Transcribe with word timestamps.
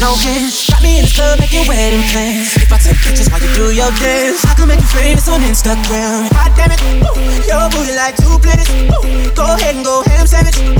no 0.00 0.16
hands. 0.16 0.66
Got 0.66 0.82
me 0.82 0.98
in 0.98 1.04
the 1.04 1.12
club 1.12 1.38
making 1.38 1.68
wedding 1.68 2.02
plans. 2.08 2.56
If 2.56 2.72
I 2.72 2.78
take 2.80 2.96
pictures 3.04 3.28
while 3.28 3.40
you 3.40 3.52
do 3.54 3.68
your 3.70 3.92
dance, 4.00 4.44
I 4.44 4.54
can 4.56 4.66
make 4.68 4.80
you 4.80 4.90
famous 4.96 5.28
on 5.28 5.40
Instagram. 5.44 6.32
God 6.32 6.50
damn 6.56 6.72
it, 6.72 6.80
woo, 6.80 7.12
your 7.44 7.68
booty 7.70 7.94
like 7.94 8.16
two 8.16 8.40
planets. 8.40 8.72
Woo, 8.88 9.30
go 9.36 9.44
ahead 9.44 9.76
and 9.76 9.84
go 9.84 10.02
ham 10.08 10.26
sandwich. 10.26 10.79